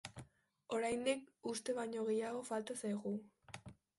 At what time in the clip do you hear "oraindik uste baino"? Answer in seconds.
0.77-2.07